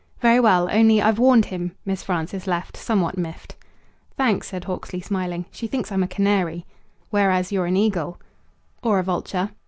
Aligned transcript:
"Very 0.19 0.39
well. 0.39 0.67
Only, 0.71 0.99
I've 0.99 1.19
warned 1.19 1.45
him." 1.45 1.73
Miss 1.85 2.01
Frances 2.01 2.47
left, 2.47 2.75
somewhat 2.75 3.19
miffed. 3.19 3.55
"Thanks," 4.17 4.47
said 4.47 4.63
Hawksley, 4.63 4.99
smiling. 4.99 5.45
"She 5.51 5.67
thinks 5.67 5.91
I'm 5.91 6.01
a 6.01 6.07
canary." 6.07 6.65
"Whereas 7.11 7.51
you're 7.51 7.67
an 7.67 7.77
eagle." 7.77 8.19
"Or 8.81 8.97
a 8.97 9.03
vulture." 9.03 9.51